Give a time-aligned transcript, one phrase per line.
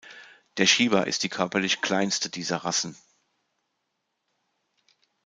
[0.57, 2.97] Der Shiba ist die körperlich kleinste dieser Rassen.